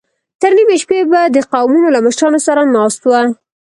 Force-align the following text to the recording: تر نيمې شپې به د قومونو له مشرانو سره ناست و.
تر 0.41 0.51
نيمې 0.57 0.77
شپې 0.83 0.99
به 1.11 1.21
د 1.35 1.37
قومونو 1.51 1.87
له 1.95 1.99
مشرانو 2.05 2.39
سره 2.47 2.61
ناست 2.75 3.01
و. 3.07 3.11